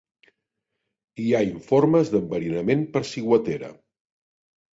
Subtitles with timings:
[1.23, 3.71] Hi ha informes d'enverinament per ciguatera.